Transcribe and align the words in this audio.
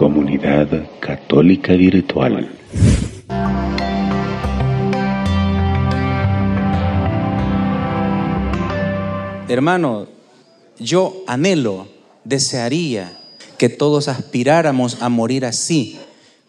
Comunidad 0.00 0.88
Católica 0.98 1.74
Virtual. 1.74 2.48
Hermano, 9.46 10.06
yo 10.78 11.22
anhelo, 11.26 11.86
desearía 12.24 13.12
que 13.58 13.68
todos 13.68 14.08
aspiráramos 14.08 15.02
a 15.02 15.10
morir 15.10 15.44
así, 15.44 15.98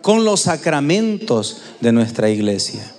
con 0.00 0.24
los 0.24 0.40
sacramentos 0.40 1.60
de 1.82 1.92
nuestra 1.92 2.30
iglesia. 2.30 2.90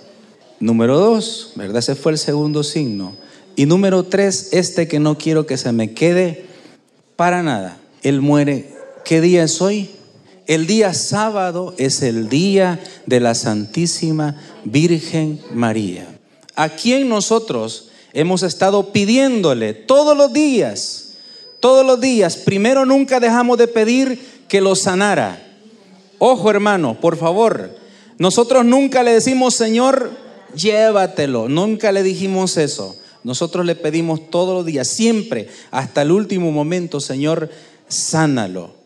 Número 0.60 0.96
dos, 1.00 1.54
¿verdad? 1.56 1.78
Ese 1.78 1.96
fue 1.96 2.12
el 2.12 2.18
segundo 2.18 2.62
signo. 2.62 3.16
Y 3.56 3.66
número 3.66 4.04
tres, 4.04 4.50
este 4.52 4.86
que 4.86 5.00
no 5.00 5.18
quiero 5.18 5.44
que 5.44 5.56
se 5.56 5.72
me 5.72 5.92
quede 5.92 6.44
para 7.16 7.42
nada. 7.42 7.78
Él 8.04 8.20
muere. 8.20 8.76
¿Qué 9.04 9.20
día 9.20 9.42
es 9.42 9.60
hoy? 9.60 9.90
El 10.46 10.68
día 10.68 10.94
sábado 10.94 11.74
es 11.76 12.02
el 12.02 12.28
día 12.28 12.80
de 13.06 13.18
la 13.18 13.34
Santísima 13.34 14.40
Virgen 14.64 15.40
María. 15.52 16.06
A 16.54 16.68
quien 16.68 17.08
nosotros 17.08 17.88
hemos 18.12 18.44
estado 18.44 18.92
pidiéndole 18.92 19.74
todos 19.74 20.16
los 20.16 20.32
días, 20.32 21.14
todos 21.58 21.84
los 21.84 22.00
días. 22.00 22.36
Primero 22.36 22.86
nunca 22.86 23.18
dejamos 23.18 23.58
de 23.58 23.66
pedir 23.66 24.20
que 24.48 24.60
lo 24.60 24.76
sanara. 24.76 25.42
Ojo 26.18 26.48
hermano, 26.48 27.00
por 27.00 27.16
favor. 27.16 27.76
Nosotros 28.18 28.64
nunca 28.64 29.02
le 29.02 29.14
decimos, 29.14 29.54
Señor, 29.54 30.12
llévatelo. 30.54 31.48
Nunca 31.48 31.90
le 31.90 32.04
dijimos 32.04 32.56
eso. 32.56 32.96
Nosotros 33.24 33.66
le 33.66 33.74
pedimos 33.74 34.30
todos 34.30 34.54
los 34.54 34.64
días, 34.64 34.86
siempre, 34.86 35.48
hasta 35.72 36.02
el 36.02 36.12
último 36.12 36.52
momento, 36.52 37.00
Señor, 37.00 37.50
sánalo. 37.88 38.85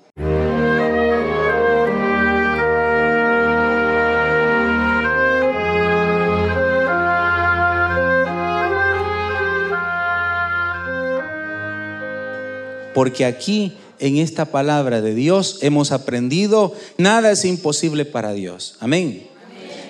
Porque 12.94 13.24
aquí, 13.24 13.72
en 13.98 14.16
esta 14.16 14.46
palabra 14.46 15.00
de 15.00 15.14
Dios, 15.14 15.58
hemos 15.62 15.92
aprendido, 15.92 16.74
nada 16.98 17.30
es 17.30 17.44
imposible 17.44 18.04
para 18.04 18.32
Dios. 18.32 18.76
Amén. 18.80 19.28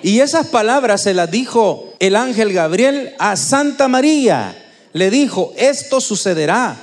Y 0.03 0.19
esas 0.19 0.47
palabras 0.47 1.03
se 1.03 1.13
las 1.13 1.29
dijo 1.29 1.93
el 1.99 2.15
ángel 2.15 2.53
Gabriel 2.53 3.13
a 3.19 3.35
Santa 3.35 3.87
María. 3.87 4.57
Le 4.93 5.09
dijo, 5.09 5.53
esto 5.57 6.01
sucederá, 6.01 6.75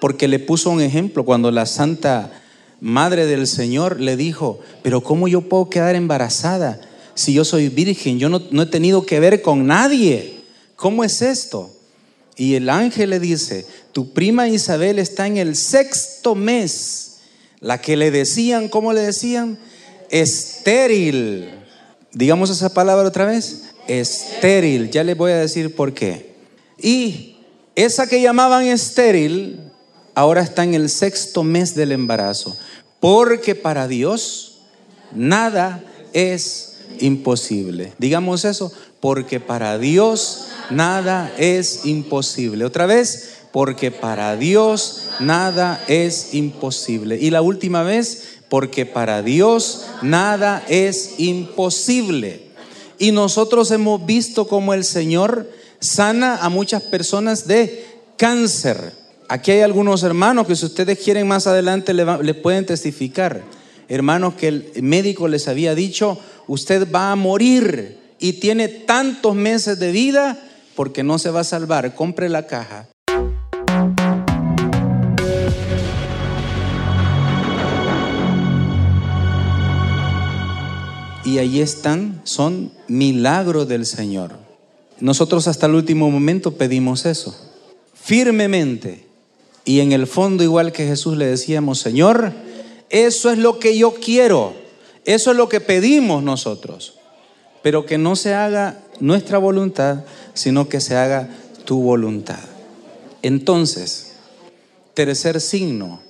porque 0.00 0.28
le 0.28 0.38
puso 0.38 0.70
un 0.70 0.80
ejemplo 0.80 1.24
cuando 1.24 1.50
la 1.50 1.66
Santa 1.66 2.42
Madre 2.80 3.26
del 3.26 3.46
Señor 3.46 4.00
le 4.00 4.16
dijo, 4.16 4.60
pero 4.82 5.02
¿cómo 5.02 5.28
yo 5.28 5.42
puedo 5.42 5.70
quedar 5.70 5.94
embarazada 5.94 6.80
si 7.14 7.32
yo 7.32 7.44
soy 7.44 7.68
virgen? 7.68 8.18
Yo 8.18 8.28
no, 8.28 8.42
no 8.50 8.62
he 8.62 8.66
tenido 8.66 9.06
que 9.06 9.20
ver 9.20 9.42
con 9.42 9.66
nadie. 9.66 10.40
¿Cómo 10.76 11.04
es 11.04 11.22
esto? 11.22 11.70
Y 12.36 12.54
el 12.54 12.68
ángel 12.68 13.10
le 13.10 13.20
dice, 13.20 13.66
tu 13.96 14.12
prima 14.12 14.46
Isabel 14.46 14.98
está 14.98 15.26
en 15.26 15.38
el 15.38 15.56
sexto 15.56 16.34
mes. 16.34 17.20
La 17.60 17.80
que 17.80 17.96
le 17.96 18.10
decían, 18.10 18.68
¿cómo 18.68 18.92
le 18.92 19.00
decían? 19.00 19.58
Estéril. 20.10 21.48
Digamos 22.12 22.50
esa 22.50 22.74
palabra 22.74 23.08
otra 23.08 23.24
vez. 23.24 23.70
Estéril. 23.88 24.90
Ya 24.90 25.02
les 25.02 25.16
voy 25.16 25.32
a 25.32 25.38
decir 25.38 25.74
por 25.74 25.94
qué. 25.94 26.34
Y 26.76 27.38
esa 27.74 28.06
que 28.06 28.20
llamaban 28.20 28.66
estéril, 28.66 29.60
ahora 30.14 30.42
está 30.42 30.62
en 30.62 30.74
el 30.74 30.90
sexto 30.90 31.42
mes 31.42 31.74
del 31.74 31.90
embarazo. 31.90 32.54
Porque 33.00 33.54
para 33.54 33.88
Dios 33.88 34.60
nada 35.14 35.82
es 36.12 36.80
imposible. 37.00 37.94
Digamos 37.98 38.44
eso, 38.44 38.70
porque 39.06 39.38
para 39.38 39.78
Dios 39.78 40.48
nada 40.68 41.32
es 41.38 41.86
imposible. 41.86 42.64
Otra 42.64 42.86
vez, 42.86 43.36
porque 43.52 43.92
para 43.92 44.34
Dios 44.34 45.02
nada 45.20 45.80
es 45.86 46.34
imposible. 46.34 47.16
Y 47.16 47.30
la 47.30 47.40
última 47.40 47.84
vez, 47.84 48.40
porque 48.48 48.84
para 48.84 49.22
Dios 49.22 49.86
nada 50.02 50.64
es 50.68 51.20
imposible. 51.20 52.48
Y 52.98 53.12
nosotros 53.12 53.70
hemos 53.70 54.04
visto 54.04 54.48
cómo 54.48 54.74
el 54.74 54.82
Señor 54.82 55.52
sana 55.78 56.38
a 56.38 56.48
muchas 56.48 56.82
personas 56.82 57.46
de 57.46 57.86
cáncer. 58.16 58.92
Aquí 59.28 59.52
hay 59.52 59.60
algunos 59.60 60.02
hermanos 60.02 60.48
que 60.48 60.56
si 60.56 60.66
ustedes 60.66 60.98
quieren 60.98 61.28
más 61.28 61.46
adelante 61.46 61.94
le, 61.94 62.34
pueden 62.34 62.66
testificar. 62.66 63.44
Hermanos 63.88 64.34
que 64.34 64.48
el 64.48 64.72
médico 64.82 65.28
les 65.28 65.46
había 65.46 65.76
dicho, 65.76 66.18
usted 66.48 66.90
va 66.92 67.12
a 67.12 67.14
morir 67.14 68.04
y 68.18 68.34
tiene 68.34 68.68
tantos 68.68 69.34
meses 69.34 69.78
de 69.78 69.92
vida 69.92 70.38
porque 70.74 71.02
no 71.02 71.18
se 71.18 71.30
va 71.30 71.40
a 71.40 71.44
salvar. 71.44 71.94
Compre 71.94 72.28
la 72.28 72.46
caja. 72.46 72.88
y 81.26 81.38
ahí 81.38 81.60
están, 81.60 82.20
son 82.22 82.70
milagros 82.86 83.66
del 83.66 83.84
Señor. 83.84 84.30
Nosotros 85.00 85.48
hasta 85.48 85.66
el 85.66 85.74
último 85.74 86.08
momento 86.08 86.52
pedimos 86.52 87.04
eso, 87.04 87.36
firmemente. 87.94 89.04
Y 89.64 89.80
en 89.80 89.90
el 89.90 90.06
fondo, 90.06 90.44
igual 90.44 90.70
que 90.70 90.86
Jesús 90.86 91.16
le 91.16 91.26
decíamos, 91.26 91.80
Señor, 91.80 92.32
eso 92.90 93.30
es 93.30 93.38
lo 93.38 93.58
que 93.58 93.76
yo 93.76 93.94
quiero, 93.94 94.54
eso 95.04 95.32
es 95.32 95.36
lo 95.36 95.48
que 95.48 95.60
pedimos 95.60 96.22
nosotros. 96.22 96.95
Pero 97.66 97.84
que 97.84 97.98
no 97.98 98.14
se 98.14 98.32
haga 98.32 98.78
nuestra 99.00 99.38
voluntad, 99.38 100.04
sino 100.34 100.68
que 100.68 100.80
se 100.80 100.94
haga 100.94 101.28
tu 101.64 101.82
voluntad. 101.82 102.38
Entonces, 103.22 104.12
tercer 104.94 105.40
signo, 105.40 106.00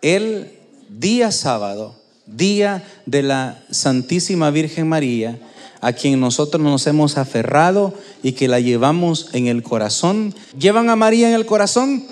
el 0.00 0.52
día 0.88 1.30
sábado, 1.30 1.96
día 2.24 2.82
de 3.04 3.22
la 3.22 3.62
Santísima 3.70 4.50
Virgen 4.50 4.88
María, 4.88 5.38
a 5.82 5.92
quien 5.92 6.18
nosotros 6.18 6.62
nos 6.62 6.86
hemos 6.86 7.18
aferrado 7.18 7.92
y 8.22 8.32
que 8.32 8.48
la 8.48 8.60
llevamos 8.60 9.28
en 9.34 9.48
el 9.48 9.62
corazón. 9.62 10.34
¿Llevan 10.58 10.88
a 10.88 10.96
María 10.96 11.28
en 11.28 11.34
el 11.34 11.44
corazón? 11.44 12.06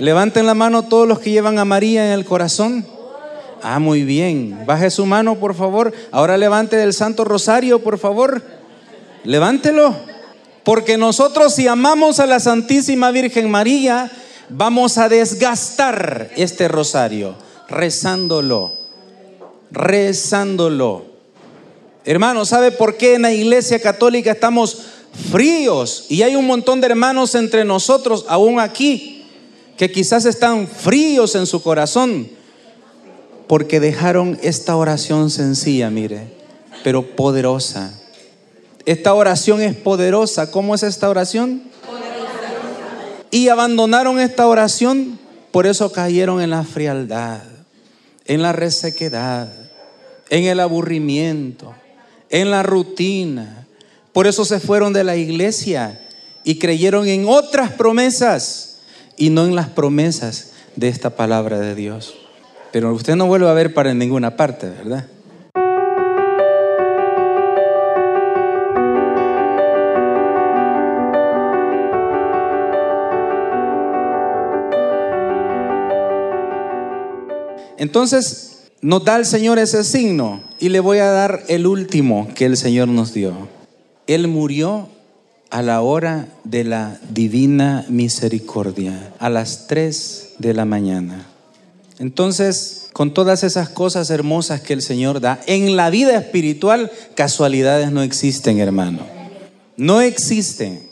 Levanten 0.00 0.44
la 0.44 0.52
mano 0.52 0.82
todos 0.82 1.08
los 1.08 1.18
que 1.18 1.30
llevan 1.30 1.58
a 1.58 1.64
María 1.64 2.04
en 2.08 2.12
el 2.12 2.26
corazón. 2.26 2.91
Ah, 3.62 3.78
muy 3.78 4.02
bien. 4.02 4.64
Baje 4.66 4.90
su 4.90 5.06
mano, 5.06 5.36
por 5.36 5.54
favor. 5.54 5.92
Ahora 6.10 6.36
levante 6.36 6.82
el 6.82 6.92
Santo 6.92 7.24
Rosario, 7.24 7.82
por 7.82 7.98
favor. 7.98 8.42
Levántelo. 9.24 9.94
Porque 10.64 10.96
nosotros 10.96 11.54
si 11.54 11.66
amamos 11.66 12.20
a 12.20 12.26
la 12.26 12.40
Santísima 12.40 13.10
Virgen 13.10 13.50
María, 13.50 14.10
vamos 14.48 14.98
a 14.98 15.08
desgastar 15.08 16.30
este 16.36 16.68
rosario 16.68 17.34
rezándolo 17.68 18.82
rezándolo. 19.72 21.06
Hermanos, 22.04 22.48
¿sabe 22.48 22.70
por 22.70 22.96
qué 22.96 23.14
en 23.14 23.22
la 23.22 23.32
iglesia 23.32 23.80
católica 23.80 24.32
estamos 24.32 24.78
fríos? 25.30 26.06
Y 26.08 26.22
hay 26.22 26.36
un 26.36 26.46
montón 26.46 26.80
de 26.80 26.88
hermanos 26.88 27.34
entre 27.34 27.64
nosotros, 27.64 28.26
aún 28.28 28.60
aquí, 28.60 29.24
que 29.76 29.90
quizás 29.90 30.26
están 30.26 30.68
fríos 30.68 31.34
en 31.34 31.46
su 31.46 31.62
corazón, 31.62 32.28
porque 33.46 33.80
dejaron 33.80 34.38
esta 34.42 34.76
oración 34.76 35.30
sencilla, 35.30 35.90
mire, 35.90 36.32
pero 36.84 37.16
poderosa. 37.16 37.92
Esta 38.84 39.14
oración 39.14 39.60
es 39.62 39.74
poderosa. 39.76 40.50
¿Cómo 40.50 40.74
es 40.74 40.82
esta 40.82 41.08
oración? 41.08 41.62
Y 43.30 43.48
abandonaron 43.48 44.20
esta 44.20 44.46
oración, 44.46 45.18
por 45.50 45.66
eso 45.66 45.92
cayeron 45.92 46.42
en 46.42 46.50
la 46.50 46.64
frialdad, 46.64 47.42
en 48.26 48.42
la 48.42 48.52
resequedad 48.52 49.48
en 50.32 50.44
el 50.44 50.60
aburrimiento, 50.60 51.74
en 52.30 52.50
la 52.50 52.62
rutina. 52.62 53.66
Por 54.14 54.26
eso 54.26 54.46
se 54.46 54.60
fueron 54.60 54.94
de 54.94 55.04
la 55.04 55.14
iglesia 55.14 56.00
y 56.42 56.58
creyeron 56.58 57.06
en 57.06 57.26
otras 57.28 57.70
promesas 57.72 58.78
y 59.18 59.28
no 59.28 59.44
en 59.44 59.54
las 59.54 59.68
promesas 59.68 60.52
de 60.74 60.88
esta 60.88 61.10
palabra 61.10 61.58
de 61.58 61.74
Dios. 61.74 62.14
Pero 62.72 62.92
usted 62.94 63.16
no 63.16 63.26
vuelve 63.26 63.48
a 63.48 63.52
ver 63.52 63.74
para 63.74 63.92
ninguna 63.92 64.36
parte, 64.36 64.68
¿verdad? 64.68 65.06
Entonces, 77.76 78.70
nos 78.80 79.04
da 79.04 79.16
el 79.16 79.26
Señor 79.26 79.58
ese 79.58 79.84
signo 79.84 80.42
y 80.58 80.70
le 80.70 80.80
voy 80.80 80.98
a 80.98 81.10
dar 81.10 81.42
el 81.48 81.66
último 81.66 82.28
que 82.34 82.46
el 82.46 82.56
Señor 82.56 82.88
nos 82.88 83.12
dio. 83.12 83.48
Él 84.06 84.28
murió 84.28 84.88
a 85.50 85.62
la 85.62 85.82
hora 85.82 86.28
de 86.44 86.64
la 86.64 86.98
divina 87.10 87.84
misericordia, 87.88 89.12
a 89.18 89.28
las 89.28 89.66
3 89.66 90.36
de 90.38 90.54
la 90.54 90.64
mañana. 90.64 91.31
Entonces, 92.02 92.88
con 92.92 93.14
todas 93.14 93.44
esas 93.44 93.68
cosas 93.68 94.10
hermosas 94.10 94.60
que 94.60 94.72
el 94.72 94.82
Señor 94.82 95.20
da, 95.20 95.40
en 95.46 95.76
la 95.76 95.88
vida 95.88 96.18
espiritual 96.18 96.90
casualidades 97.14 97.92
no 97.92 98.02
existen, 98.02 98.58
hermano. 98.58 99.06
No 99.76 100.00
existen, 100.00 100.90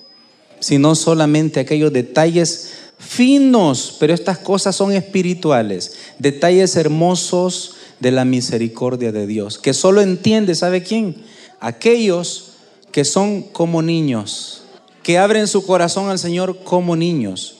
sino 0.60 0.94
solamente 0.94 1.58
aquellos 1.58 1.92
detalles 1.92 2.74
finos, 2.96 3.96
pero 3.98 4.14
estas 4.14 4.38
cosas 4.38 4.76
son 4.76 4.92
espirituales, 4.92 5.94
detalles 6.20 6.76
hermosos 6.76 7.74
de 7.98 8.12
la 8.12 8.24
misericordia 8.24 9.10
de 9.10 9.26
Dios, 9.26 9.58
que 9.58 9.74
solo 9.74 10.02
entiende, 10.02 10.54
¿sabe 10.54 10.84
quién? 10.84 11.16
Aquellos 11.58 12.52
que 12.92 13.04
son 13.04 13.42
como 13.42 13.82
niños, 13.82 14.62
que 15.02 15.18
abren 15.18 15.48
su 15.48 15.66
corazón 15.66 16.08
al 16.08 16.20
Señor 16.20 16.62
como 16.62 16.94
niños. 16.94 17.56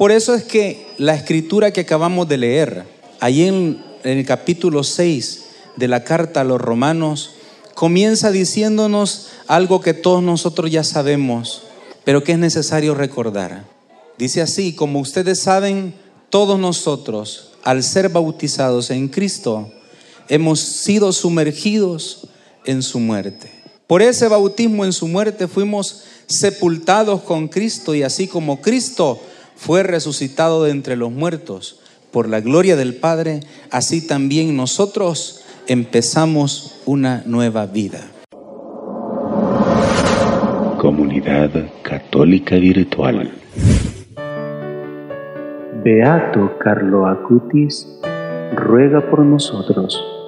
Por 0.00 0.12
eso 0.12 0.34
es 0.34 0.44
que 0.44 0.86
la 0.96 1.14
escritura 1.14 1.72
que 1.72 1.82
acabamos 1.82 2.26
de 2.26 2.38
leer, 2.38 2.84
ahí 3.20 3.42
en, 3.42 3.84
el 4.02 4.24
capítulo 4.24 4.82
6 4.82 5.44
de 5.76 5.88
la 5.88 6.04
carta 6.04 6.40
a 6.40 6.44
los 6.44 6.58
romanos, 6.58 7.32
comienza 7.74 8.30
diciéndonos 8.30 9.28
algo 9.46 9.82
que 9.82 9.92
todos 9.92 10.22
nosotros 10.22 10.70
ya 10.70 10.84
sabemos, 10.84 11.64
pero 12.02 12.24
que 12.24 12.32
es 12.32 12.38
necesario 12.38 12.94
recordar. 12.94 13.66
Dice 14.16 14.40
así, 14.40 14.72
como 14.72 15.00
ustedes 15.00 15.42
saben, 15.42 15.92
todos 16.30 16.58
nosotros, 16.58 17.50
al 17.62 17.82
ser 17.82 18.08
bautizados 18.08 18.90
en 18.90 19.06
Cristo, 19.08 19.70
hemos 20.30 20.60
sido 20.60 21.12
sumergidos 21.12 22.26
en 22.64 22.82
su 22.82 23.00
muerte. 23.00 23.52
Por 23.86 24.00
ese 24.00 24.28
bautismo 24.28 24.86
en 24.86 24.94
su 24.94 25.08
muerte 25.08 25.46
fuimos 25.46 26.04
sepultados 26.26 27.20
con 27.20 27.48
Cristo 27.48 27.94
y 27.94 28.02
así 28.02 28.28
como 28.28 28.62
Cristo 28.62 29.20
fue 29.56 29.82
resucitado 29.82 30.64
de 30.64 30.70
entre 30.70 30.96
los 30.96 31.10
muertos 31.10 31.80
por 32.10 32.28
la 32.28 32.40
gloria 32.40 32.76
del 32.76 32.94
Padre, 32.94 33.40
así 33.70 34.06
también 34.06 34.56
nosotros 34.56 35.44
empezamos 35.66 36.80
una 36.86 37.22
nueva 37.26 37.66
vida. 37.66 38.00
Comunidad 40.78 41.50
Católica 41.82 42.56
Virtual. 42.56 43.30
Beato 45.84 46.58
Carlo 46.58 47.06
Acutis 47.06 47.86
ruega 48.54 49.08
por 49.10 49.20
nosotros. 49.20 50.19